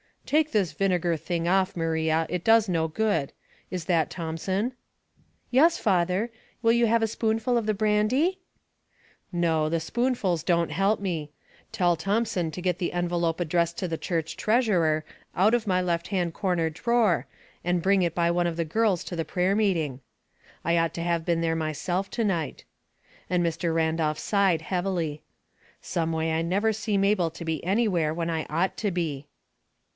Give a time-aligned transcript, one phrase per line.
[0.25, 3.33] "Take this vinegar thing off, Maria; it doea no good.
[3.69, 4.73] Is that Thomson?""
[5.51, 6.31] Yes, father.
[6.63, 8.39] Will you have a spoonful of the brandy?""
[9.49, 11.31] No, the spoonfuls don't help me.
[11.71, 15.03] Tell Thom son to get the envelope addressed to the church treasurer,
[15.35, 17.27] out of my left hand corner drawer,
[17.63, 19.99] and Bend it by one of the girls to the prayer meeting.
[20.63, 22.65] 64 Household Puzzles, I ought to have been there myself to night,"
[23.29, 23.75] and Mr.
[23.75, 25.21] Randolph sighed heavily."
[25.81, 29.27] Someway 1 never seem able to be anywhere when I ought to be."